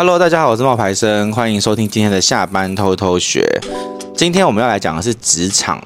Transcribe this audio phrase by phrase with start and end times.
[0.00, 3.46] Hello，大家好，我是冒牌生，欢迎收听今天的下班偷偷学。
[4.16, 5.78] 今天我们要来讲的是职场，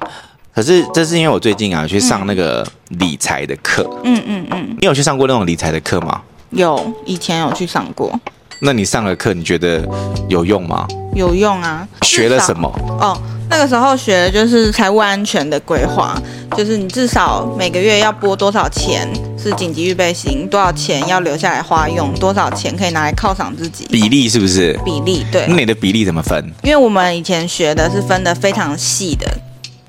[0.53, 3.85] 可是这是因为我最近啊去上那个理财的课。
[4.05, 6.21] 嗯嗯嗯，你有去上过那种理财的课吗？
[6.51, 8.17] 有，以前有去上过。
[8.61, 9.85] 那你上了课，你觉得
[10.29, 10.87] 有用吗？
[11.13, 11.85] 有用啊。
[12.03, 12.73] 学了什么？
[13.01, 13.21] 哦。
[13.49, 16.17] 那个时候学的就是财务安全的规划，
[16.57, 19.07] 就是你至少每个月要拨多少钱
[19.49, 23.85] 是紧急预备型，多少钱要留下来花用，多少钱可以拿来犒赏自己。
[23.91, 24.77] 比例是不是？
[24.83, 25.45] 比例对。
[25.47, 26.43] 那你的比例怎么分？
[26.63, 29.27] 因为我们以前学的是分的非常细的，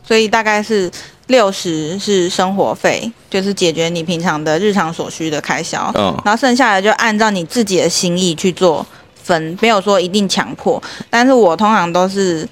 [0.07, 0.91] 所以大概是
[1.29, 5.91] 六十是生活费，就是解决你平常的日常所需的开销。
[5.95, 6.15] 嗯。
[6.25, 8.87] 然后剩下的就按照你自己的心意去做
[9.23, 10.83] 分，没有说一定强迫。
[11.09, 12.47] 但是我通常都是。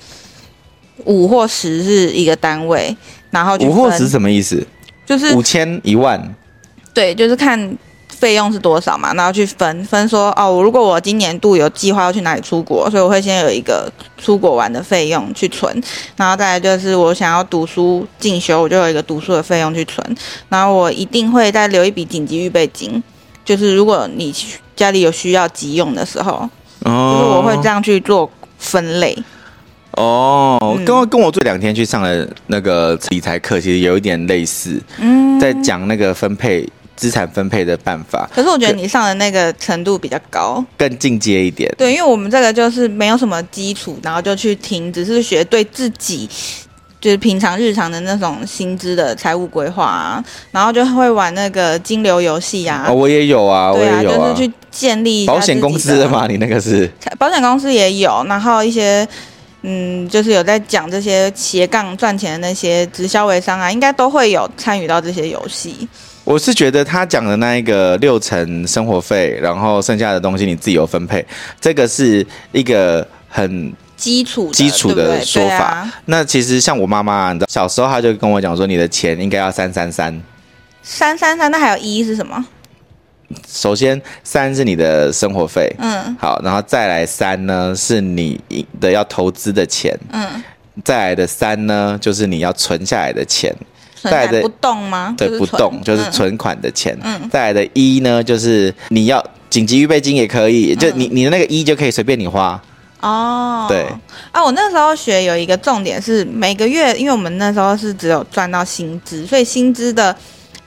[1.06, 2.96] 五或十是一个单位，
[3.30, 4.64] 然后五或十什么意思？
[5.04, 6.34] 就是五千一万，
[6.94, 7.76] 对，就是看
[8.08, 15.82] 费用是多少嘛，然后去分分说哦，如果我今年度有计划要去哪里出国，所以我会先有一个出国玩的费用去存，
[16.16, 20.16] 然后再来就是我想要读书进修，我就有一个读书的费用去存，
[20.48, 23.02] 然后我一定会再留一笔紧急预备金，
[23.44, 24.32] 就是如果你
[24.76, 26.48] 家里有需要急用的时候，
[26.84, 29.16] 哦，就是我会这样去做分类。
[29.96, 38.28] 哦，刚刚跟我这两天去上的那个理财课，其实有一点类似，嗯，在讲那个分配资产分配的办法。
[38.34, 41.72] 可是我觉得你上的那个程度比较高，更进阶一点。
[41.76, 46.28] 对，因为我们这个就是没有什么基础，然后就去听，只是学对自己
[47.00, 52.86] 就是平常日常的那种薪资的财务规划啊，然后就会玩那个金流游戏啊。
[52.88, 59.06] 哦，我也有啊，对啊，我也有啊，就是去建立保险公司的嘛，你那个是保险公司也有，然后一些。
[59.66, 65.88] 嗯，就是有在讲这些斜杠赚钱的那些直销微商啊，应该都会有参与到这些游戏。
[66.24, 71.24] 我是觉得他讲的那一个六成生活费，然后剩下的东西你自己有分配，
[71.60, 75.64] 这个是一个很基础基础的说法。
[75.64, 80.20] 啊、那其实像我妈妈，你知道小时候她就跟我讲说，你的钱应该要三三三。
[80.82, 82.44] 三三三，那还有一是什么？
[83.48, 88.38] 首先，三是你的生活费，嗯，好，然后再来三呢，是你
[88.80, 90.42] 的要投资的钱，嗯，
[90.84, 93.54] 再来的三呢，就是你要存下来的钱，
[94.10, 95.14] 再来的不动吗？
[95.16, 102.60] 对，不动就是存款的钱，嗯，再来的一呢，就是你要紧急预备金也可以，就你你的那个一就可以随便你花，
[103.00, 103.86] 哦，对，
[104.32, 110.14] 啊，我那时候学有一个重点是每个月，因为我们那时候是只有赚到薪资，所以薪资的。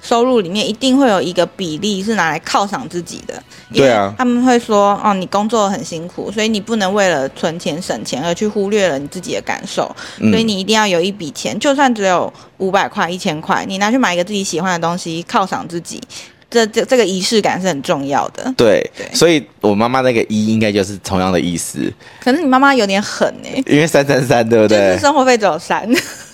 [0.01, 3.41] 收入里面一定会有一个比例是拿来犒赏自己的，
[3.73, 16.01] 对啊，他们会说哦，你工作很辛苦，所以你不能为了存钱省钱而去忽略了你自己的感受，所以你一定要有一笔钱，就算只有五百块、一千块，你拿去买一个自己喜欢的东西犒赏自己。
[16.49, 18.53] 这这这个仪式感是很重要的。
[18.55, 21.91] 对，对，所以我妈妈那个一应该就是同样的意思。
[22.21, 24.77] 可是你妈妈有点狠呢，因为三三三对不对？
[24.77, 25.85] 就是生活费只有三。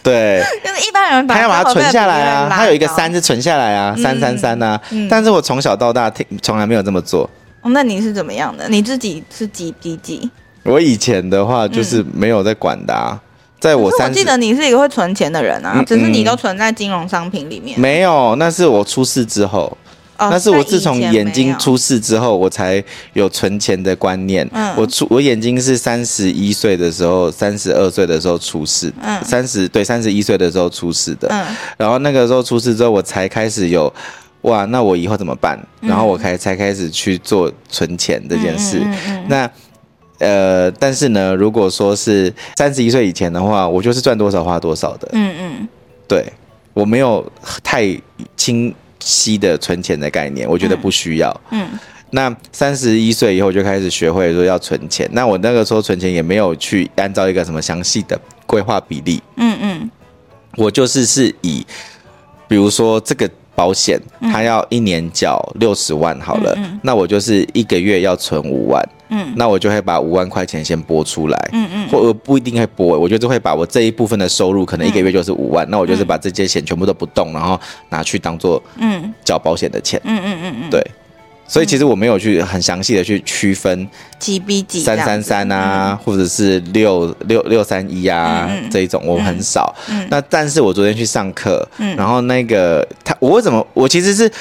[0.03, 4.79] 对，就是一般人把他要把它存下来啊，他有一个三是存下来啊，三三三啊。
[5.09, 7.29] 但是我从小到大听从来没有这么做。
[7.61, 8.67] 哦，那你是怎么样的？
[8.67, 10.29] 你自己是几几几？
[10.63, 13.17] 我以前的话就是没有在管的啊，
[13.59, 17.79] 在我三，我记得你是一个会存钱的人啊，只是你都存在金融商品里面。
[17.79, 19.77] 没有，那是我出事之后。
[20.17, 22.81] 那是我自从眼睛出事之后，我才
[23.13, 24.47] 有存钱的观念。
[24.53, 28.93] 嗯，我出我眼睛是三十一岁的时候，三十二岁的时候出事。
[29.01, 31.27] 嗯，三十对三十一岁的时候出事的。
[31.29, 31.45] 嗯，
[31.77, 33.91] 然后那个时候出事之后，我才开始有
[34.43, 35.59] 哇，那我以后怎么办？
[35.81, 38.81] 然后我开才开始去做存钱这件事。
[39.27, 39.49] 那
[40.19, 45.09] 呃，但是呢，如果说是三十一岁以前的话，我就是赚多少花多少的。
[45.13, 45.67] 嗯嗯，
[46.07, 46.31] 对，
[46.73, 47.29] 我没有
[47.63, 47.99] 太
[48.37, 48.73] 轻。
[49.03, 51.29] 息的存钱的概念，我觉得不需要。
[51.51, 51.79] 嗯，嗯，
[52.11, 55.07] 那三十一岁以后就开始学会说要存钱。
[55.11, 59.21] 那我那个时候存钱也没有去按照一个什么详细的规划比例。
[59.37, 59.91] 嗯嗯，
[60.55, 61.65] 我就是是以，
[62.47, 68.83] 比如说这个保险，它要一年缴六十万好了，嗯嗯，那我就是一个月要存五万。
[69.13, 79.13] 嗯，那我就会把五万块钱先拨出来，嗯嗯，或者不一定会拨，我就是会把我这一部分的收入，可能一个月就是五万，嗯、那我就是把这些钱全部都不动，然后拿去当做嗯。
[79.23, 80.81] 缴保险的钱，嗯嗯嗯嗯，对，
[81.47, 83.87] 所以其实我没有去很详细的去区分
[84.17, 89.73] 几比几三三三啊，或者是六六六三一啊这一种，我很少。
[89.89, 94.31] 嗯，那但是我昨天去上课，嗯，然后那个他我为什么我其实是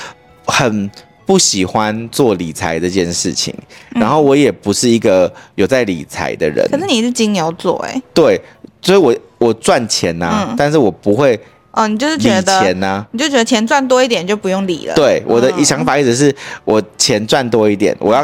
[0.47, 0.91] 很。
[1.33, 3.55] 不喜欢做理财这件事情，
[3.95, 6.63] 然后我也不是一个有在理财的人。
[6.71, 8.39] 可是你是金牛座哎，对，
[8.83, 11.41] 所以我我赚钱呐、啊，嗯、但是我不会
[11.71, 14.95] 哦，你就是觉得钱呐，你就觉得钱赚多一点就不用理了。
[14.95, 16.35] 对，我的想法一直是
[16.67, 18.23] 我钱赚多一点，我要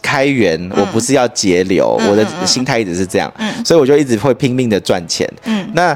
[0.00, 5.30] 开源，嗯、我不是要节流，嗯、我的心态一直是这样，嗯、所以我就一直会拼命的赚钱。
[5.44, 5.94] 嗯，那。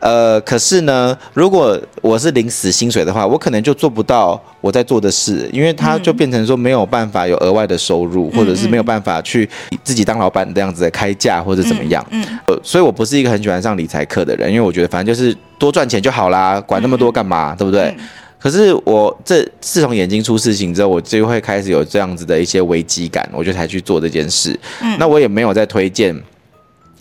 [0.00, 9.48] 呃，可是呢，如果我是领死薪水的话，我可能就做不到我在做的事，因为他就变成说没有办法有额外的收入，嗯、或者是没有办法去
[9.82, 12.04] 自己当老板这样子的开价或者怎么样。
[12.10, 17.92] 嗯，嗯呃，所以我不是一个很喜欢上理财课的人，因为我觉得反正就是多赚钱就好啦，管那么多干嘛，嗯、对不对？
[17.98, 18.08] 嗯、
[18.38, 24.58] 可是我这自从眼睛出事情之后，我就会开始有这样子的一些危机感，我就才去做这件事。
[24.80, 26.14] 嗯，那我也没有在推荐。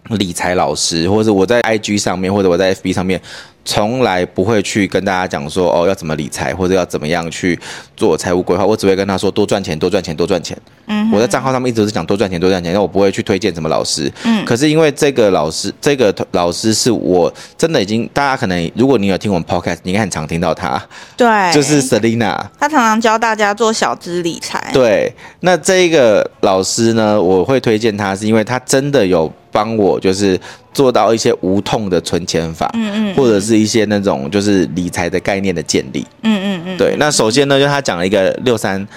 [0.09, 3.21] 理财老师，或者我在 IG 上面，或者我在 FB 上面，
[3.67, 7.59] 从来不会去跟大家讲说哦，要怎么理财，或者要怎么样去
[7.97, 8.65] 做财务规划。
[8.65, 10.57] 我只会跟他说多赚钱，多赚钱，多赚钱。
[10.85, 12.71] 嗯，我在账号上面一直是讲多赚钱，多赚钱。
[12.71, 14.09] 但我不会去推荐什么老师。
[14.23, 20.81] 嗯，可是因为这个老师，这个老师是我真的已经，大家可能如果你有听我们 Podcast，你应该很常听到他。
[21.17, 24.71] 对，就是 Selina，他常常教大家做小资理财。
[24.71, 29.29] 对，那这个老师呢，我会推荐他，是因为他真的有。
[29.49, 30.39] 帮我就是
[30.77, 36.95] 做到一些无痛的存钱法，嗯嗯，或者是一些那种就是理财的概念的建立，嗯嗯嗯，对。
[36.99, 38.87] 那首先呢，就他讲了一个六三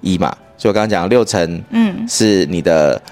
[0.00, 3.02] 一嘛，就我刚刚讲六成，嗯，是你的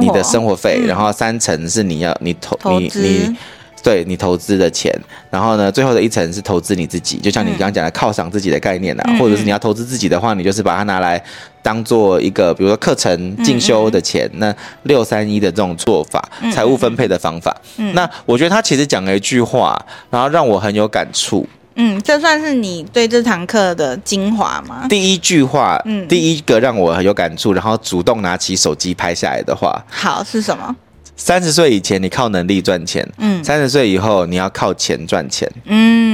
[0.00, 3.36] 你的生活费，然后三成是你要你投你你。
[3.82, 4.92] 对你投资的钱，
[5.30, 11.22] 然后呢，最后的一层是投资你自己，就像你刚刚讲的犒赏自己的概念啊，嗯、或者是你要投资自己的话，你就是把它拿来
[11.62, 14.26] 当做一个，比如说课程进修的钱。
[14.26, 16.22] 嗯嗯，那六三一的这种做法，
[16.52, 19.80] 财务分配的方法，嗯嗯，那我觉得他其实讲了一句话，
[20.10, 21.46] 然后让我很有感触。
[21.76, 24.86] 嗯，这算是你对这堂课的精华吗？
[24.88, 30.76] 第一句话，嗯，第一个让我很有感触，然后主动拿起手机拍下来的话，好，是什么？
[31.20, 33.06] 三十岁以前，你靠能力赚钱。
[33.18, 35.46] 嗯，三十岁以后，你要靠钱赚钱。
[35.66, 36.09] 嗯。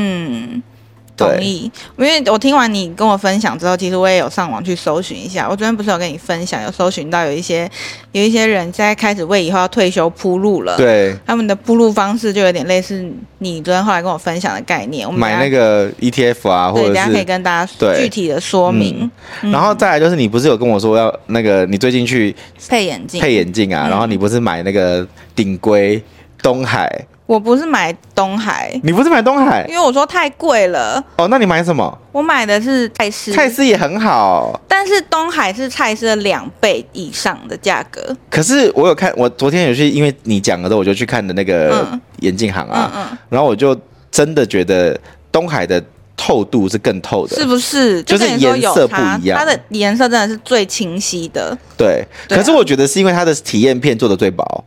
[1.16, 5.48] 同意，因为我听完你跟我分享之后，其实我也有上网去搜寻一下。
[5.48, 7.68] 我昨天不是有跟你分享，有搜寻到有一些
[8.12, 10.76] 有一些人现在开始为以后要退休铺路了。
[10.76, 13.04] 对，他们的铺路方式就有点类似
[13.38, 15.06] 你昨天后来跟我分享的概念。
[15.06, 19.10] 我们买那个 ETF 啊，或者是大家可以跟大家具体的说明。
[19.40, 22.34] 嗯、然后再来就是，你不是有跟我说要那个你最近去
[22.68, 23.88] 配眼镜配眼镜啊？
[23.88, 26.02] 然后你不是买那个顶规
[26.42, 26.90] 东海？
[27.26, 31.02] 我不是买东海，你不是买东海，因为我说太贵了。
[31.16, 31.98] 哦，那你买什么？
[32.12, 38.16] 我买的是蔡司，蔡司也很好，但是东海是蔡司的两倍以上的价格。
[38.30, 41.86] 可是我有看，我昨天有去，因为你讲了之后，我就去看的那个
[42.20, 43.76] 眼镜行啊，嗯嗯嗯、然后我就
[44.10, 44.98] 真的觉得
[45.32, 45.82] 东海的
[46.16, 48.00] 透度是更透的，是不是？
[48.04, 51.58] 就是颜色不一样，它的颜色真的是最清晰的。
[51.76, 54.64] 对，对啊、可是我觉得是因为它的体验片做的最薄。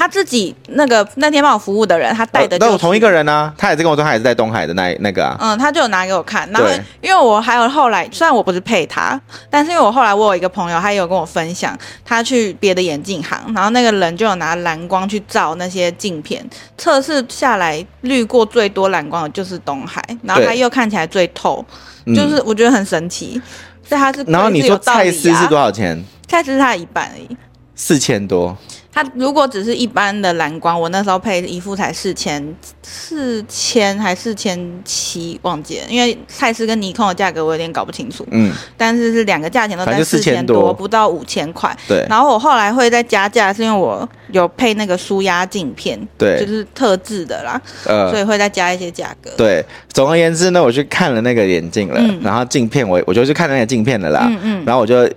[0.00, 3.52] 他自己那个那天帮我服务的人，他带的都、是、是、呃、同一个人啊。
[3.58, 5.36] 他也是跟我说，他也是在东海的那那个啊。
[5.38, 6.48] 嗯，他就有拿给我看。
[6.50, 6.66] 然后
[7.02, 9.20] 因为我还有后来，虽然我不是配他，
[9.50, 16.42] 但是因为我后来我有一个朋友，他也有跟我分享，他去别的眼镜行，然后那个人就有拿蓝光去照那些镜片，
[16.78, 21.62] 测试下来滤过最多蓝光的就是东海，然后他又看起来最透，
[22.06, 23.32] 就是我觉得很神奇。
[23.34, 23.42] 嗯、
[23.86, 26.02] 所以他是、啊、然后你说蔡司是多少钱？
[26.26, 27.36] 蔡司是他的一半而已，
[27.74, 28.56] 四千多。
[28.92, 38.26] 它如果只是一般的蓝光，我那时候配一副才四千，四千还四千七，忘记了，因为蔡司跟尼康的价格我有点搞不清楚。
[38.32, 41.74] 嗯，但是是两个价钱都在四千多，不到五千块。
[41.86, 42.04] 对。
[42.10, 49.30] 然后我后来会再加价，是因为我有配那个舒压镜片，对，就是特制的啦，呃，所以会再加一些价格。
[49.36, 55.08] 对，总而言之呢，我去看了那个眼镜了，嗯、然后镜片我我就去看那个镜片的啦，嗯嗯，然后我就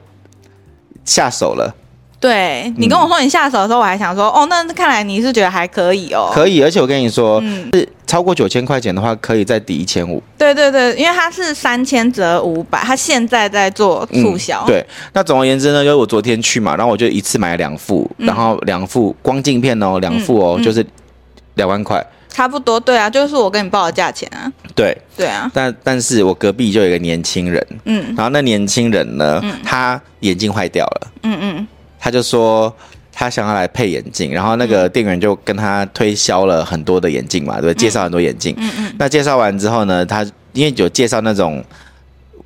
[1.03, 1.75] 下手了。
[2.23, 6.31] 对，你跟我说你下手的时候，我还想说，嗯、哦，那看来你是觉得还可以哦。
[6.33, 10.23] 可以，而且我跟你说，嗯、是超过九千块钱的话，可以再抵一千五。
[10.37, 14.67] 对对对，因为它是三千折五百，它现在在做促销、嗯。
[14.67, 20.85] 对，那总而言之呢，就是我昨天去嘛，然后我就一次买了两副，嗯、然后两副光镜片哦，两副哦，嗯、就是
[21.55, 22.01] 两万块。
[22.29, 24.49] 差不多，对啊，就是我跟你报的价钱啊。
[24.73, 25.51] 对，对啊。
[25.53, 31.67] 但但是我隔壁就有一个年轻人，嗯，然后那年轻人呢，嗯、他眼镜坏掉了，嗯嗯。
[32.03, 32.75] 他就说
[33.13, 37.73] 他想要来配眼镜，然后那个店员就跟他推销了很多的眼镜嘛，对不对？
[37.75, 38.53] 介绍很多眼镜。
[38.57, 38.93] 嗯嗯。
[38.99, 41.63] 那介绍完之后呢，他因为有介绍那种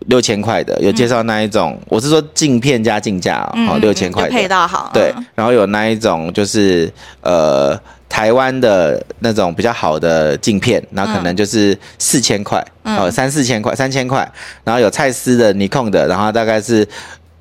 [0.06, 4.92] 六千块的，有介绍那一种，我是说镜片加镜架，哦六千块的配到好。
[4.94, 6.88] 对，然后有那一种就是
[7.22, 7.76] 呃
[8.08, 14.32] 台湾的那种比较好的镜片，那可能就是四千块，哦三四千块，三千块。
[14.64, 16.88] 然后有蔡司的、尼康的，然后大概是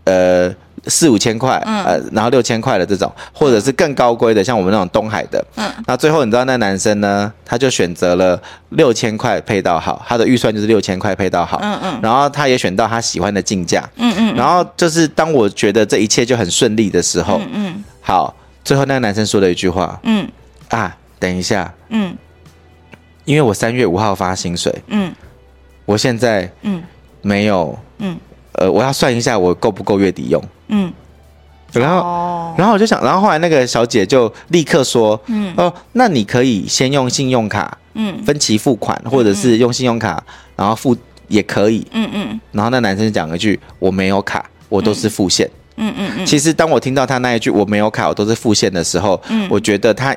[0.05, 0.51] 呃。
[0.89, 8.41] 四五千块，嗯、呃，然后六千块的这种，或者是更高规的，像我们那种东海的，嗯，那最后你知道那男生呢，他就选择了
[8.71, 20.29] 六千块配到好，他的预算就是六千块配到好，嗯嗯，然后他也选到他喜欢的进价，嗯嗯，然后就是当我觉得这一切就很顺利的时候，嗯嗯，好，最后那个男生说了一句话，嗯，
[20.69, 22.17] 啊，等一下，嗯，
[23.25, 25.13] 因为我三月五号发薪水，嗯，
[25.85, 26.83] 我现在，嗯，
[27.23, 28.17] 没有，嗯。
[28.57, 30.43] 呃，我要算一下我够不够月底用。
[30.69, 30.93] 嗯，
[31.73, 40.23] 然后，哦、然后我就想，然后后来那个小姐就立刻说，嗯，哦，那你可以先用信用卡，嗯，分期付款，或者是用信用卡，
[40.57, 40.97] 然后付
[41.29, 41.87] 也可以。
[41.93, 42.41] 嗯嗯。
[42.53, 46.27] 然后那男生讲了一句：“我没有卡，我都是付现。”嗯嗯嗯。
[46.27, 50.17] 其实当我听到他那一句“我没有卡，我都是付现”的时候，嗯，我觉得他。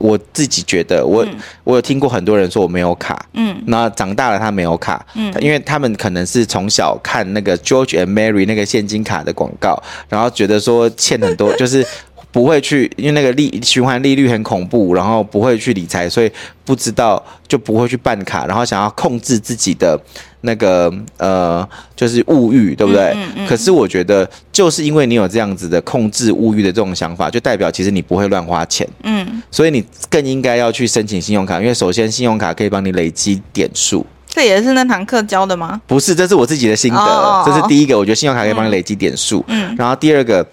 [0.00, 11.86] 我自己觉得我，我、嗯、我有听过很多人说我没有卡，嗯，那长大了他没有卡，嗯，因为他们可能是从小看那个 George and Mary 那个现金卡的广告，然后觉得说欠很多， 就是
[12.32, 16.32] 不会去，因为那个利循环利率很恐怖，然后不会去理财，所以
[16.64, 20.00] 不知道就不会去办卡，然后想要控制自己的。
[20.42, 23.12] 那个呃，就是物欲，对不对？
[23.14, 28.88] 嗯嗯嗯、可是我觉得，就是因为你有这样子的控制物欲的这种想法，就代表其实你不会乱花钱。
[29.02, 34.04] 嗯，所以你更应该要去申请信用卡，因为首先信用卡可以帮你累积点数。
[34.28, 35.80] 这也是那堂课教的吗？
[35.86, 36.98] 不是，这是我自己的心得。
[36.98, 39.44] 哦、这是第一个，我觉得信用卡可以帮你累积点数。
[39.48, 40.46] 嗯，然后第二个。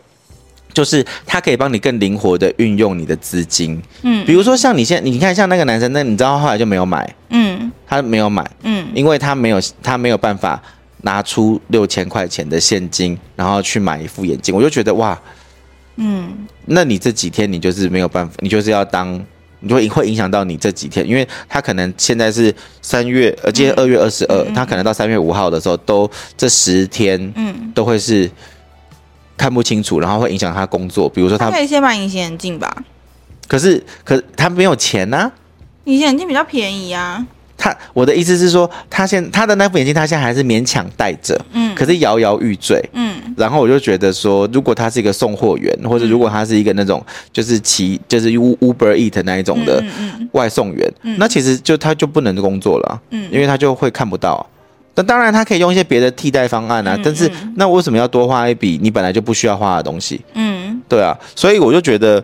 [0.78, 10.62] 就是他可以帮你更灵活的运用你的资金，嗯，比如说像你现在，你看像那个男生，那你知道后来就没有买，嗯，他没有买，嗯，因为他没有他没有办法
[11.02, 15.20] 拿出六千块钱的现金，然后去买一副眼镜，我就觉得哇，
[15.96, 19.20] 嗯，那你这几天你就是没有办法，你就是要当，
[19.62, 22.54] 你就会会影响到你这几天，因为他可能现在是
[22.84, 26.08] 三月，呃，今天二月二十二，他可能到三月五号的时候都
[26.38, 28.30] 这十天，嗯，都会是。
[29.38, 31.08] 看不清楚，然后会影响他工作。
[31.08, 32.76] 比如说他，他可以先买隐形眼镜吧。
[33.48, 35.32] 可是，可是他没有钱呢、啊。
[35.86, 37.26] 隐形眼镜比较便宜啊。
[37.56, 41.40] 他，我的意思是说，他现他的那副眼镜，他现在还是勉强戴着。
[41.54, 41.74] 嗯。
[41.74, 42.84] 可是摇摇欲坠。
[42.94, 43.16] 嗯。
[43.38, 49.84] 然后我就觉得说，如果他是一个送货员，或者如果他是一个那种就是骑就是 Uber Eat 那一种的
[50.34, 53.02] 外送员，嗯嗯嗯、那其实就他就不能工作了。
[53.12, 53.30] 嗯。
[53.32, 54.46] 因为他就会看不到。
[54.98, 56.96] 那当然，他可以用一些别的替代方案啊。
[56.96, 60.20] 嗯、但是，那为什么要多花一笔你本来就不需要花的东西？
[60.34, 61.16] 嗯，对啊。
[61.36, 62.24] 所以我就觉得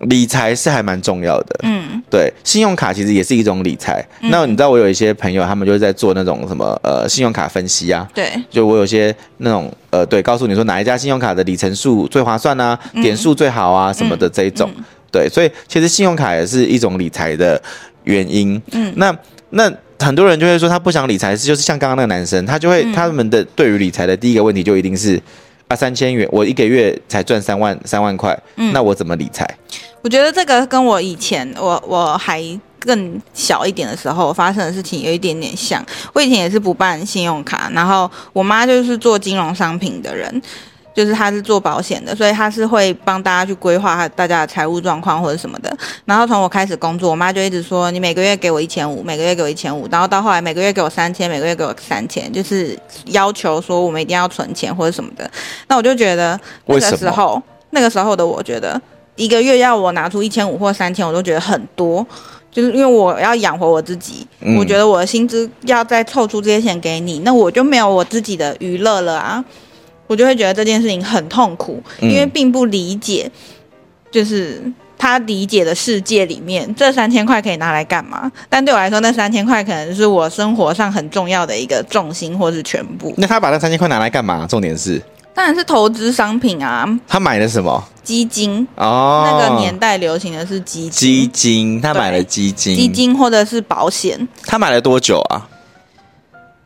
[0.00, 1.60] 理财是还蛮重要的。
[1.64, 4.02] 嗯，对，信用卡其实也是一种理财。
[4.22, 8.08] 嗯、那你知道，我有一些朋友，他们就是在做那种什么呃信用卡分析啊。
[8.14, 14.70] 对，就我有些那种呃，对，告诉你说哪一家信用卡的里程数最划算啊，嗯、点数最好啊什么的这一种。
[15.12, 17.60] 对，所以其实信用卡也是一种理财的
[18.04, 18.60] 原因。
[18.72, 19.14] 嗯，那
[19.50, 19.70] 那。
[19.98, 25.20] 很多人就会说他不想理财，是就是像刚刚那个男生，他就会、嗯、他们的对于理财的第一个问题就一定是
[25.66, 29.48] 啊三千元，我一个月才赚三万三万块，嗯、那我怎么理财？
[30.02, 32.42] 我觉得这个跟我以前我我还
[32.78, 35.84] 更小一点的时候发生的事情有一点点像。
[36.12, 40.42] 我以前也是不办信用卡，然后我妈就是做金融商品的人。
[40.98, 45.72] 就是他是做保险的，所以他是会帮大家去规划大家的财务状况或者什么的。
[46.04, 49.86] 然后从我开始工作，我妈就一直说，你每个月给我一千五，每个月给我一千五。
[49.92, 52.76] 然后到后来每个月给我三千，每个月给我三千，就是
[53.12, 55.30] 要求说我们一定要存钱或者什么的。
[55.68, 56.36] 那我就觉得
[56.66, 57.40] 那个时候，
[57.70, 58.82] 那个时候的我觉得
[59.14, 62.04] 一个月要我拿出一千五或三千，我都觉得很多，
[62.50, 69.44] 就是因为我要养活我自己，嗯、我觉得我的薪资要再凑出这些钱给你，那我就没有我自己的娱乐了啊。
[70.08, 73.30] 我就会觉得这件事情很痛苦，因为并不理解，
[74.10, 74.60] 就是
[74.98, 78.32] 他理解的世界里面，这三千块可以拿来干嘛？
[78.48, 83.14] 但对我来说，那三千块可能是我生活上很重要的一个重心，或是全部。
[83.18, 84.44] 那他把那三千块拿来干嘛？
[84.48, 85.00] 重点是，
[85.34, 86.88] 当然是投资商品啊。
[87.06, 87.84] 他买了什么？
[88.02, 89.28] 基金哦。
[89.30, 90.90] 那个年代流行的是基金。
[90.90, 92.74] 基金，他买了基金。
[92.74, 94.26] 基金或者是保险。
[94.46, 95.46] 他买了多久啊？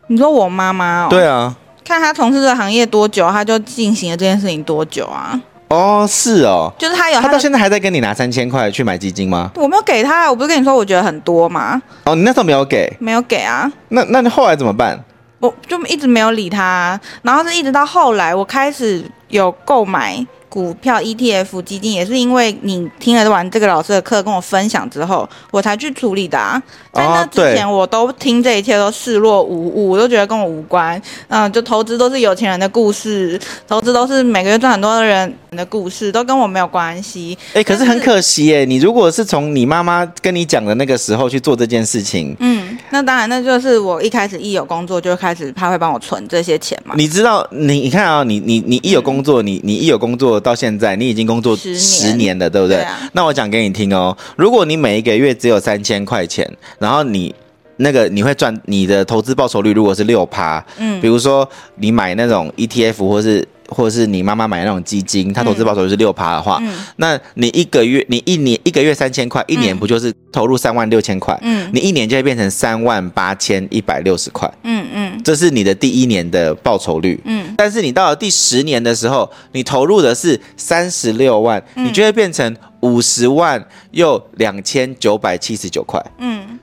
[0.07, 1.09] 你说我妈妈哦？
[1.11, 1.57] 对啊。
[1.85, 5.39] 看他从事这个行业多久，他就进行了这件事情多久啊？
[5.69, 9.51] 哦，是哦，就是他有他，他到现在还在跟你拿三千块去买基金吗？
[9.57, 11.81] 我没有给他，我不是跟你说我觉得很多吗？
[12.05, 13.71] 哦，你那时候没有给，没有给啊？
[13.89, 15.03] 那那你后来怎么办？
[15.39, 20.25] 我就一直没有理他，然后是一直到后来我开始有购买。
[20.53, 26.63] 股票 ETF 基金也是因为你听了完这个老师的课跟我分享之后，我才去处理的啊。
[26.93, 31.01] 在那之前我都听这一切都视若无物，我都觉得跟我无关。
[31.29, 37.39] 嗯，就投资都是有钱人的故事，投资都是每个月赚很多的人的故事，都跟我没有关系。
[37.55, 46.95] 哎，可是很可惜耶，你如果是从你妈妈跟你讲的那个时候去做这件事情，嗯，那当然，那就是我一开始一有工作就开始他会帮我存这些钱嘛。
[46.97, 52.77] 你知道，你你看啊，你你你一有工作，嗯、你你一有工作到现在，你已经工作十年了，对不对？
[52.77, 57.35] 对啊、那我讲给你听哦，如果你每一个月只有三千块钱，然后你
[57.79, 63.49] 那个你会赚你的投资报酬率如果是六趴，嗯，比如说你买那种 ETF 或是。
[63.69, 71.39] 或者是你妈妈买那种基金，它投资报酬率是六趴的话，嗯，那你一个月你一年一个月三千块，一年不就是投入三万六千块？
[71.43, 74.53] 嗯，你一年就会变成三万八千一百六十块。
[74.65, 77.21] 嗯嗯，这是你的第一年的报酬率。
[77.25, 86.05] 嗯，但是你到了第十年的时候，你投入的是三十六万，你就会变成五十万又两千九百七十九块。
[86.19, 86.59] 嗯，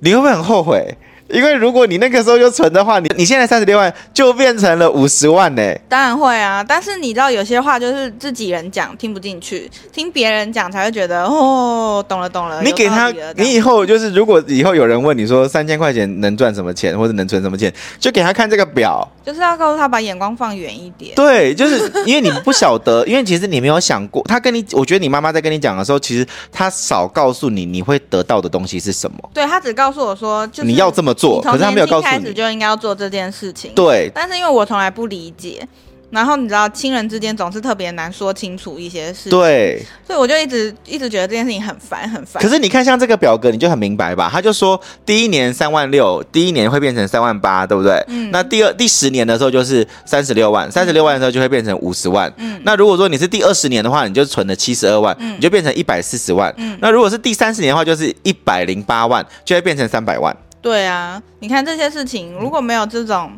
[0.00, 0.96] 你会不会很后悔？
[1.32, 5.62] 因为如果你那个时候就存的话，你你现在三十六万就变成了五十万呢。
[5.88, 12.60] 当然会啊，但是你知道有些话就是自己人讲听不进去，听别人讲才会觉得哦，懂了懂了。
[12.62, 21.14] 你给他，你以后就是如果以后有人问你说三千块钱能赚什么钱或者能存什么钱，就给他看这个表，就是要告诉他把眼光放远一点。
[21.14, 29.16] 对，就是 因为你不晓得，因为其实你没有想过，他跟你，我觉得你妈妈在跟你讲的时候，其实他少告诉你你会得到的东西是什么。
[29.32, 31.14] 对，他只告诉我说，就是你要这么。
[31.20, 33.72] 做，可是他没有告诉你，开始就应该要做这件事情。
[33.74, 35.66] 对，但是因为我从来不理解，
[36.10, 39.30] 然后你知道，亲人之间总是特别难说清楚一些事情。
[39.30, 42.42] 对，所以我就一直一直觉得这件事情很烦，很烦。
[42.42, 44.28] 可是你看，像这个表格，你就很明白吧？
[44.32, 48.02] 他就说，第一年三万六，第一年会变成三万八，对不对？
[48.08, 48.30] 嗯。
[48.32, 52.32] 那第二、第十年的时候就是三十六万，三十六万的时候就会变成五十万。
[52.38, 52.60] 嗯。
[52.64, 56.52] 那如果说你是第二十年的话，你就存了七十二万，嗯，你就变成一百四十万。
[56.56, 56.76] 嗯。
[56.80, 60.36] 那如果是第三十年的话，就是一百零八万，就会变成三百万。
[60.62, 63.32] 对啊，你看这些事情，如果没有这种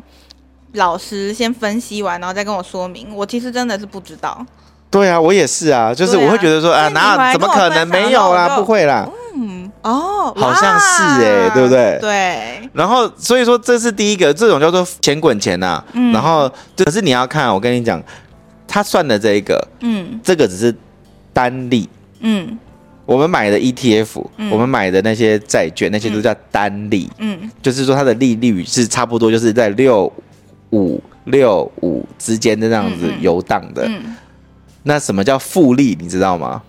[0.73, 4.45] 老师先分析完，然后再跟我说明，我其实真的是不知道。
[4.89, 9.07] 对啊，我也是啊，就是我会觉得说啊，哪怎么可能没有啦，不会啦。
[9.35, 11.97] 嗯，哦，好像是哎，对不对？
[11.99, 12.69] 对。
[12.73, 15.83] 然后所以说这是第一个，这种叫做钱滚钱呐。
[15.93, 16.11] 嗯。
[16.11, 17.99] 然后可是你要看，我跟你讲，
[18.67, 20.75] 他算的这一个，嗯，这个只是
[21.31, 21.89] 单利，
[22.19, 22.57] 嗯。
[23.05, 30.11] 我们买的 ETF，嗯，我们买的那些债券，那些都叫单利，嗯，就是说它的利率是差不多，就是在六
[30.71, 33.85] 五六五之间的这样子游荡的。
[33.87, 34.15] 嗯嗯，
[34.83, 35.97] 那什么叫复利？
[35.99, 36.61] 你知道吗？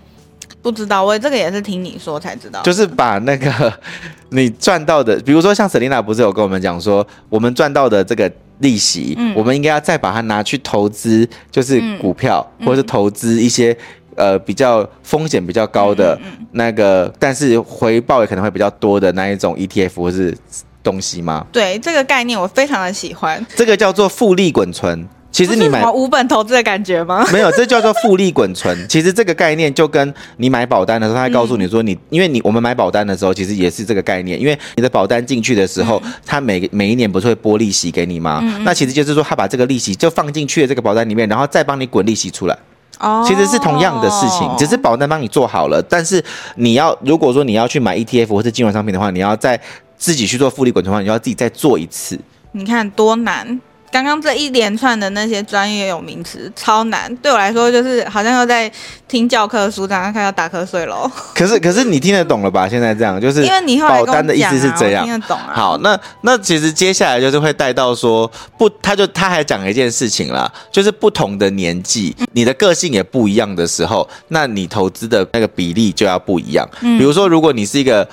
[0.60, 2.62] 不知道，我这个也是听你说才知道。
[2.62, 3.73] 就是把那个
[4.30, 13.76] 你赚到的，比如说像 Selina 不是有跟我们讲说，我们赚到的这个利息，嗯，我们应该要再把它拿去投资，就是股票，嗯，或者是投资一些。
[14.16, 16.18] 呃，比较风险比较高的
[16.52, 20.36] 那个，但是回报也可能会比较多的那一种 ETF 或是
[20.82, 21.46] 东西吗？
[21.52, 23.44] 对，这个概念我非常的喜欢。
[23.56, 25.08] 这个叫做复利滚存。
[25.32, 27.26] 其实你买无本投资的感觉吗？
[27.34, 28.86] 没有，这叫做复利滚存。
[28.88, 34.40] 其实这个概念就跟你买保单的时候，他会告诉你说你，因为你我们买保单的时候，其实也是这个概念。
[34.40, 38.40] 因为你的保单进去的时候，他、嗯、每每一年不是会拨利息给你吗？
[38.64, 42.56] 那其实就是说，他把这个利息就放进去的这个保单里面，然后再帮你滚利息出来。
[43.00, 45.83] 哦，其实是同样的事情，只是保单帮你做好了。
[45.89, 46.23] 但是
[46.57, 49.61] 你要如果说你要去买 ETF 或是金融商品的话，你要再
[49.97, 52.19] 自己去做复利滚存的话，你要自己再做一次。
[52.52, 53.61] 你看多难。
[53.95, 58.69] 刚刚这一连串的那些专业有名词超难，对我来说就是好像又在
[59.07, 61.09] 听教科书，这样看要打瞌睡喽。
[61.33, 62.69] 可是可是你听得懂了吧？
[62.69, 65.52] 现在这样就是因为你保单的意思是这样，听得懂啊。
[65.54, 68.28] 好，那那其实接下来就是会带到说
[68.59, 76.69] 不，他就他还讲了一件事情啦，就是不同的年纪，你的个性也不一样的时候，那你投资的那个比例就要不一样。
[76.80, 78.09] 比如说，如果你是一个。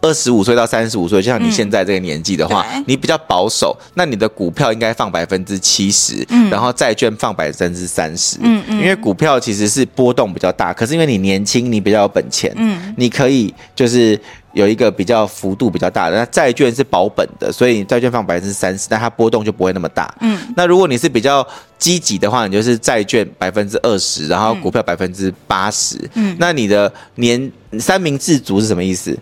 [0.00, 14.18] 二十五岁到三十五岁，就像你现在这个年纪的话，嗯，你比较保守，那你的股票应该放百分之七十，然后债券放百分之三十，嗯嗯，因为股票其实是波动比较大，可是因为你年轻，你比较有本钱，嗯，你可以就是
[14.52, 21.46] 有一个比较幅度比较大的，那债券是保本的，所以债券放百分之三十，但它波动就不会那么大，嗯，那如果你是比较
[21.78, 29.16] 积极的话，你就是债券百分之二十，然后股票百分之八十，嗯，那你的年三明治族是什么意思？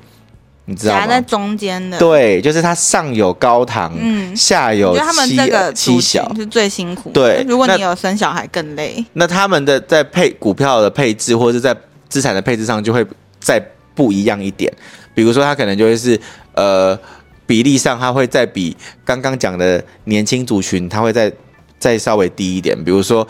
[0.64, 1.01] 你知道吗？
[1.01, 7.11] 夹在中间的，对，就是它上有高堂，嗯，下有七，他们这个妻小是最辛苦。
[7.11, 9.05] 对，如果你有生小孩更累。
[9.14, 11.77] 那他们的在配股票的配置，或者是在
[12.09, 13.05] 资产的配置上，就会
[13.40, 13.61] 再
[13.94, 14.72] 不一样一点。
[15.14, 16.18] 比如说，他可能就会是
[16.55, 16.96] 呃
[17.44, 21.33] 比例上，他会再比刚刚讲的年轻族群，他会再
[21.79, 22.77] 再稍微低一点。
[22.85, 23.27] 比如说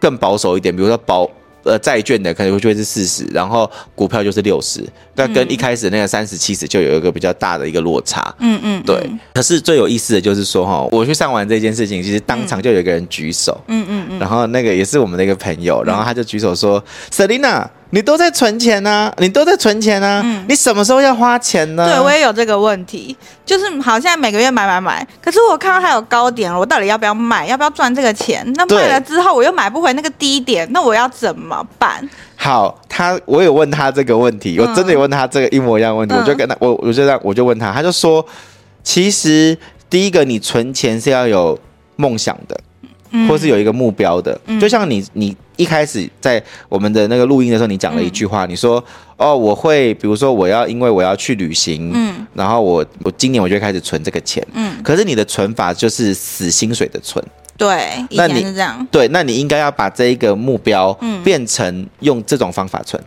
[0.00, 1.30] 更保守一点，比如说保。
[1.64, 8.34] 呃，债券的可能会就会是四十，然后股票就是六十，那跟一开始那个三十七十就有一个比较大的一个落差。
[8.40, 9.10] 嗯嗯，对。
[9.34, 13.58] 可是最有意思的就是说哈，我去上完这件事情，其实当场就有一个人举手。
[13.68, 14.18] 嗯嗯嗯。
[14.18, 21.86] 然后那个也是我们的一个朋友，然后他就举手说：“Selina，你都在存钱呢、啊，你都在存钱呢、啊，嗯、你什么时候要花钱呢？
[21.86, 27.46] 对，我也有这个问题，就是好像每个月买买买，可是我看到它有高点了，我到底要不要卖？
[27.46, 28.50] 要不要赚这个钱？
[28.56, 32.08] 那卖了之后我又买不回那个低点，那我要怎么办？
[32.34, 38.24] 好，他我有问他这个问题，我真的有问他这个一模一样的问题，嗯、我就跟他，我我就这样，我就问他，他就说，
[38.82, 39.58] 其实
[39.90, 41.58] 第一个你存钱是要有
[41.96, 42.58] 梦想的。
[43.28, 48.82] 或是有一个目标的，嗯、就像你，你一开始在我们的那个录音的时候，你讲了一句话，嗯、你说
[49.18, 57.22] ：“哦，我会，比如说我要，因为我要去旅行，嗯，然后我我今年我就开始存这个钱，嗯，可是你的存法就是死薪水的存，
[57.58, 63.02] 对，那你是这样，对，那你应该要把这一个目标，变成用这种方法存，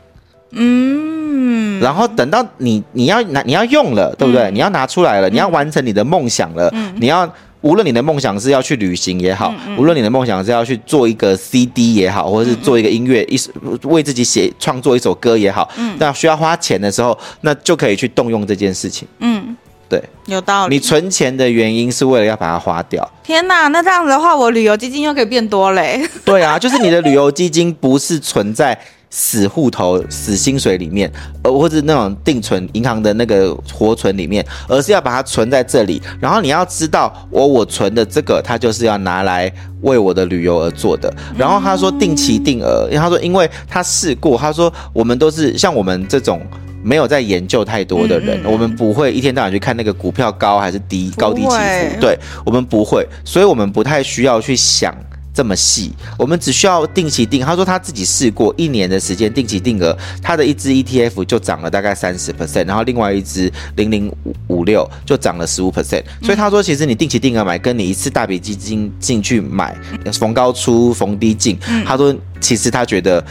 [0.51, 4.43] 嗯，然后等到你你要拿你要用了，对不对？
[4.43, 7.27] 嗯、你要拿出来了，你要完成你的梦想了，嗯、你要。
[7.65, 19.07] 无论你的梦想是要去旅行也好，嗯嗯、无论你的梦想是要去做一个 CD 也好，或者是做一个音乐，嗯、一为自己写创作一首歌也好，嗯，那需要花钱的时候，那就可以去动用这件事情。
[19.17, 19.57] 嗯，
[19.89, 20.75] 对，有道理。
[20.75, 23.11] 你存钱的原因是为了要把它花掉。
[23.23, 26.07] 天哪，那这样子的话，我旅游基金又可以变多嘞。
[26.23, 28.79] 对啊，就是你的旅游基金不是存在。
[29.17, 31.09] 死户头、死薪水里面，
[31.41, 36.01] 呃，或者那种定存银行的那个活存里面，而是要把它存在这里。
[36.19, 39.49] 然后你要知道，我我存的这个，它就是要拿来
[39.83, 41.09] 为我的旅游而做的。
[41.37, 46.41] 然后他说定期定额，因为他说，因为他试过，他说我们都是像我们这种
[46.83, 54.93] 没有在研究太多的人，我们不会一天到晚去看那个股票高还是低，高低起伏，对，我们不会，所以我们不太需要去想。
[55.35, 57.41] 这么细，我们只需要定期定。
[57.41, 66.01] 他说他自己试过一年的时间定期定额，他的一支 ETF 就涨了大概三十 percent，然后另外一支零零五五六就涨了十五 percent。
[66.21, 69.75] 所以他说，其实你定期定额买，跟你一次大笔基金进去买，
[70.13, 73.21] 逢高出逢低进，他说其实他觉得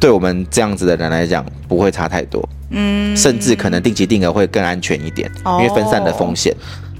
[0.00, 6.52] 对我们这样子的人来讲不会差太多，嗯，甚至可能定期定额会更安全一点，因为分散的风险。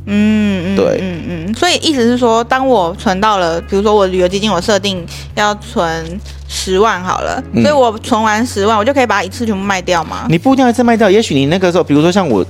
[0.07, 10.27] 嗯，对，嗯嗯，所以意思是说，当我存到了，比如说我旅游基金，我设定要存十万好了，嗯、所以我存完十万，我就可以把它一次全部卖掉吗？
[10.29, 12.45] 你不一定要一次卖掉，也许你那个时候，比如说像我，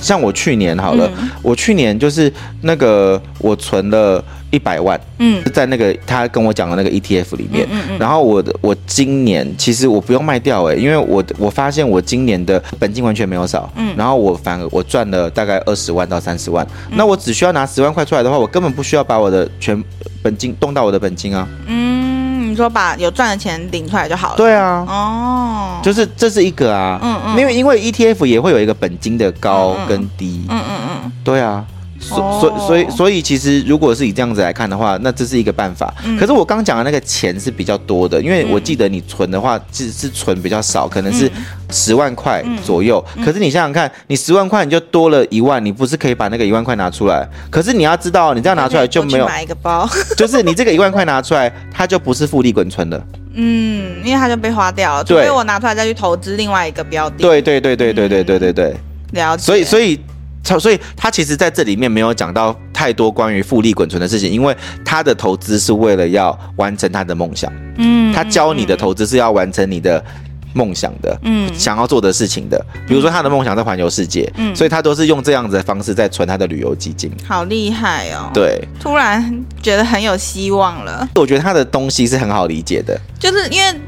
[0.00, 4.22] 像我去年好了，嗯、我去年就是那个我存了。
[4.50, 19.82] 一百万，嗯，在那个他跟我讲的那个 ETF 里面，嗯嗯，然后我的我今年其实我不用卖掉哎，因为我我发现我今年的本金完全没有少，嗯，然后我反而我赚了大概二十万到三十万，那我只需要拿十万块出来的话，我根本不需要把我的全
[20.22, 31.64] 本金动到我的本金啊，嗯，你说把有赚的钱领出来就好了，对啊，哦，就是这是一个啊，嗯嗯，因为因为 ETF 也会有一个本金的高跟低，嗯嗯嗯，对啊。
[31.98, 35.92] 所所所以所以其实如果是以这样子来看的话，那这是一个办法。
[36.04, 41.30] 嗯、可是我刚讲的那个钱是比较多的，因为我记得你存的话，其实是存比较少，可能是
[41.70, 43.04] 十万块左右。
[43.16, 47.26] 嗯嗯、可是你想想看，你十万块你就多了一万，你不是可以把那个一万块拿出来？
[47.50, 53.02] 可是你要知道，你这样拿出来就没有买一个包， 就是你这个一万块拿出来，它就不是复利滚存的。
[53.34, 57.16] 嗯，因为它就被花掉了，所以我拿出来再去投资另外一个标的。
[57.18, 58.76] 对对对对对对对对对，
[59.12, 59.42] 了解。
[59.42, 59.98] 所以所以。
[60.58, 67.52] 所以他其实在这里面没有讲到太多关于复利滚存的事情，因为他的投资是为了要完成他的梦想。
[67.76, 70.02] 嗯，他教你的投资是要完成你的
[70.54, 72.64] 梦想的，嗯，想要做的事情的。
[72.86, 77.10] 比如说他的梦想在环游世界，嗯，所以他都是用这样子的方式在存他的旅游基金。
[77.26, 78.30] 好厉害哦！
[78.32, 81.06] 对，突然觉得很有希望了。
[81.16, 83.80] 我觉得他的东西是很好理解的，就是因为。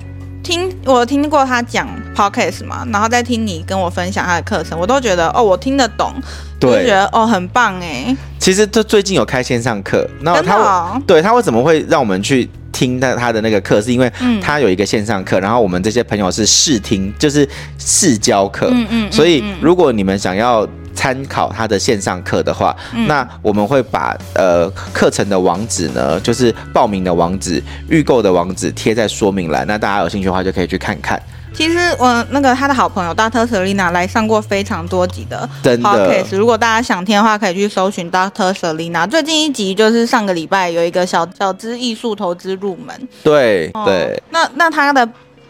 [0.42, 6.12] 听我听过他讲 podcast 嘛，然后再听你跟我分享他的课程，我都觉得哦，我听得懂，
[6.58, 8.16] 对，就觉得哦，很棒哎。
[8.38, 17.46] 其实他最近有开线上课，那他、哦、对他为什么会让我们去听他他的那个课，是因为他有一个线上课，然后我们这些朋友是试听，就是
[17.78, 20.66] 试教课，嗯嗯，所以如果你们想要。
[20.98, 29.64] 参考他的线上课的话，嗯、那我们会把呃课程的网址呢，就是报名的网址、预购的网址贴在说明栏。
[29.68, 31.22] 那大家有兴趣的话，就可以去看看。
[31.54, 33.46] 其实我那个他的好朋友 Dr.
[33.46, 38.52] Selena 来上过非常多集的 podcast，如果大家想听的话，可以去搜寻 Dr.
[38.52, 39.08] Selena。
[39.08, 43.08] 最近一集就是上个礼拜有一个小小资艺术投资入门。
[43.22, 44.20] 对、哦、对。
[44.30, 45.08] 那那他的。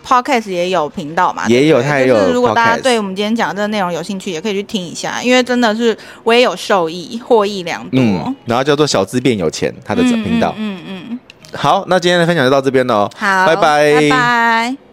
[0.08, 1.46] Podcast 也有频道嘛？
[1.48, 2.16] 也有，他也有。
[2.18, 5.94] 就是如果大家对我们今天讲的这个内容有兴趣，也可以去听一下，因为真的是
[6.24, 8.00] 我也有受益，获益良多。
[8.00, 10.54] 嗯，然后叫做小资变有钱，他的频道。
[10.56, 11.18] 嗯嗯，嗯，嗯。
[11.52, 13.08] 好，那今天的分享就到这边喽。
[13.14, 14.87] 好，拜拜，拜拜。